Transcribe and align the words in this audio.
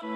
Hello, 0.00 0.10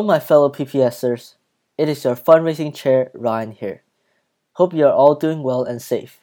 my 0.00 0.20
fellow 0.20 0.48
PPSers. 0.48 1.34
It 1.76 1.88
is 1.88 2.04
your 2.04 2.14
fundraising 2.14 2.72
chair, 2.72 3.10
Ryan 3.14 3.50
here. 3.50 3.82
Hope 4.52 4.72
you 4.72 4.86
are 4.86 4.92
all 4.92 5.16
doing 5.16 5.42
well 5.42 5.64
and 5.64 5.82
safe. 5.82 6.21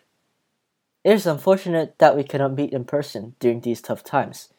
It 1.04 1.14
is 1.14 1.26
unfortunate 1.26 1.98
that 2.00 2.18
we 2.18 2.24
cannot 2.24 2.56
meet 2.56 2.74
in 2.74 2.84
person 2.84 3.36
during 3.40 3.62
these 3.62 3.82
tough 3.82 4.04
times, 4.04 4.50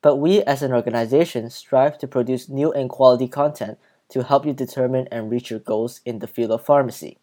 but 0.00 0.16
we 0.16 0.42
as 0.42 0.62
an 0.62 0.72
organization 0.72 1.50
strive 1.50 1.98
to 1.98 2.08
produce 2.08 2.48
new 2.48 2.72
and 2.72 2.88
quality 2.88 3.28
content 3.28 3.78
to 4.08 4.22
help 4.22 4.46
you 4.46 4.54
determine 4.54 5.08
and 5.12 5.30
reach 5.30 5.50
your 5.50 5.60
goals 5.60 6.00
in 6.06 6.20
the 6.20 6.26
field 6.26 6.52
of 6.52 6.64
pharmacy. 6.64 7.18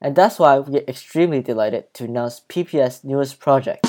And 0.00 0.14
that's 0.14 0.38
why 0.38 0.60
we 0.60 0.78
are 0.78 0.84
extremely 0.86 1.42
delighted 1.42 1.92
to 1.94 2.04
announce 2.04 2.42
PPS' 2.48 3.02
newest 3.02 3.40
project, 3.40 3.82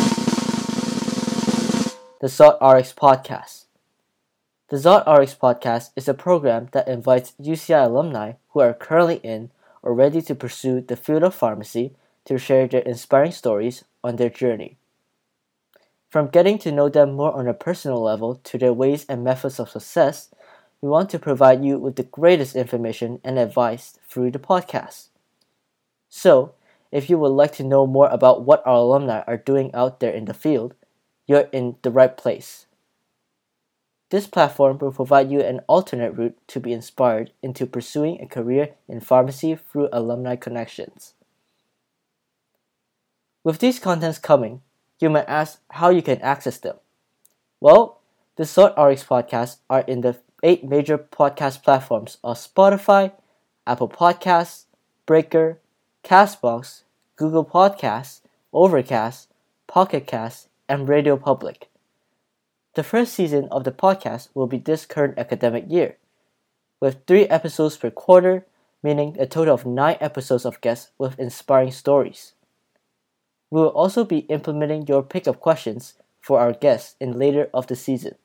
the 2.19 2.27
ZOTRx 2.27 2.95
Podcast. 2.95 3.65
The 4.69 4.77
ZOTRx 4.77 5.37
podcast 5.37 5.91
is 5.95 6.07
a 6.07 6.15
program 6.15 6.69
that 6.71 6.87
invites 6.87 7.33
UCI 7.39 7.85
alumni 7.85 8.33
who 8.49 8.59
are 8.61 8.73
currently 8.73 9.17
in 9.17 9.51
or 9.83 9.93
ready 9.93 10.19
to 10.23 10.33
pursue 10.33 10.81
the 10.81 10.95
field 10.95 11.21
of 11.21 11.35
pharmacy 11.35 11.93
to 12.25 12.37
share 12.37 12.67
their 12.67 12.81
inspiring 12.81 13.31
stories 13.31 13.83
on 14.03 14.15
their 14.15 14.29
journey. 14.29 14.77
From 16.09 16.27
getting 16.27 16.59
to 16.59 16.71
know 16.71 16.89
them 16.89 17.13
more 17.13 17.33
on 17.33 17.47
a 17.47 17.53
personal 17.53 18.01
level 18.01 18.35
to 18.35 18.57
their 18.57 18.73
ways 18.73 19.05
and 19.09 19.23
methods 19.23 19.59
of 19.59 19.69
success, 19.69 20.29
we 20.81 20.89
want 20.89 21.09
to 21.09 21.17
provide 21.17 21.65
you 21.65 21.79
with 21.79 21.95
the 21.95 22.03
greatest 22.03 22.55
information 22.55 23.19
and 23.23 23.39
advice 23.39 23.97
through 24.07 24.31
the 24.31 24.39
podcast. 24.39 25.07
So, 26.09 26.53
if 26.91 27.09
you 27.09 27.17
would 27.17 27.29
like 27.29 27.53
to 27.53 27.63
know 27.63 27.87
more 27.87 28.09
about 28.09 28.43
what 28.43 28.61
our 28.67 28.75
alumni 28.75 29.23
are 29.25 29.37
doing 29.37 29.73
out 29.73 29.99
there 29.99 30.13
in 30.13 30.25
the 30.25 30.33
field, 30.35 30.75
you're 31.25 31.49
in 31.51 31.77
the 31.81 31.89
right 31.89 32.15
place. 32.15 32.67
This 34.11 34.27
platform 34.27 34.77
will 34.77 34.91
provide 34.91 35.31
you 35.31 35.41
an 35.41 35.61
alternate 35.67 36.11
route 36.11 36.37
to 36.49 36.59
be 36.59 36.71
inspired 36.71 37.31
into 37.41 37.65
pursuing 37.65 38.21
a 38.21 38.27
career 38.27 38.75
in 38.87 38.99
pharmacy 38.99 39.55
through 39.55 39.89
alumni 39.91 40.35
connections. 40.35 41.15
With 43.43 43.59
these 43.59 43.79
contents 43.79 44.19
coming, 44.19 44.61
you 44.99 45.09
might 45.09 45.27
ask 45.27 45.59
how 45.71 45.89
you 45.89 46.01
can 46.01 46.21
access 46.21 46.57
them. 46.57 46.77
Well, 47.59 47.99
the 48.37 48.43
ZOTRx 48.43 49.05
podcasts 49.05 49.57
are 49.69 49.81
in 49.81 50.01
the 50.01 50.17
eight 50.43 50.63
major 50.63 50.97
podcast 50.97 51.61
platforms 51.61 52.17
of 52.23 52.37
Spotify, 52.37 53.11
Apple 53.67 53.89
Podcasts, 53.89 54.65
Breaker, 55.05 55.59
Castbox, 56.03 56.83
Google 57.17 57.43
Podcasts, 57.43 58.21
Overcast, 58.53 59.27
Pocket 59.67 60.07
Casts, 60.07 60.47
and 60.69 60.87
Radio 60.87 61.17
Public. 61.17 61.69
The 62.75 62.83
first 62.83 63.13
season 63.13 63.49
of 63.51 63.65
the 63.65 63.71
podcast 63.71 64.29
will 64.33 64.47
be 64.47 64.57
this 64.57 64.85
current 64.85 65.19
academic 65.19 65.65
year, 65.67 65.97
with 66.79 67.05
three 67.05 67.25
episodes 67.25 67.77
per 67.77 67.91
quarter, 67.91 68.45
meaning 68.81 69.17
a 69.19 69.25
total 69.25 69.53
of 69.53 69.65
nine 69.65 69.97
episodes 69.99 70.45
of 70.45 70.61
guests 70.61 70.91
with 70.97 71.19
inspiring 71.19 71.71
stories. 71.71 72.33
We 73.53 73.61
will 73.61 73.67
also 73.67 74.03
be 74.03 74.25
implementing 74.33 74.87
your 74.87 75.03
pickup 75.03 75.39
questions 75.39 75.93
for 76.19 76.39
our 76.39 76.53
guests 76.53 76.95
in 76.99 77.19
later 77.19 77.51
of 77.53 77.67
the 77.67 77.75
season. 77.75 78.15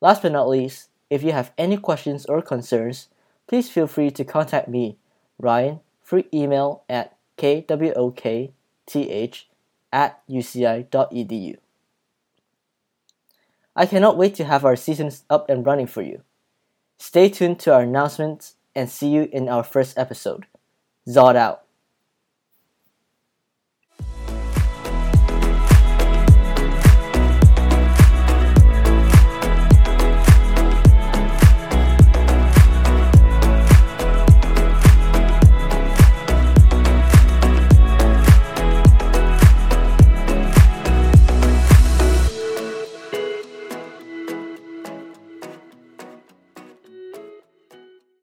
Last 0.00 0.22
but 0.22 0.30
not 0.30 0.48
least, 0.48 0.88
if 1.10 1.24
you 1.24 1.32
have 1.32 1.50
any 1.58 1.76
questions 1.76 2.24
or 2.26 2.42
concerns, 2.42 3.08
please 3.48 3.68
feel 3.68 3.88
free 3.88 4.12
to 4.12 4.24
contact 4.24 4.68
me, 4.68 4.98
Ryan, 5.36 5.80
through 6.04 6.22
email 6.32 6.84
at 6.88 7.16
kwokth 7.36 8.52
at 9.92 10.28
uci.edu. 10.30 11.56
I 13.74 13.86
cannot 13.86 14.16
wait 14.16 14.36
to 14.36 14.44
have 14.44 14.64
our 14.64 14.76
seasons 14.76 15.24
up 15.28 15.50
and 15.50 15.66
running 15.66 15.88
for 15.88 16.02
you. 16.02 16.22
Stay 16.98 17.28
tuned 17.28 17.58
to 17.58 17.74
our 17.74 17.82
announcements 17.82 18.54
and 18.76 18.88
see 18.88 19.08
you 19.08 19.28
in 19.32 19.48
our 19.48 19.64
first 19.64 19.98
episode. 19.98 20.46
Zot 21.08 21.34
out. 21.34 21.61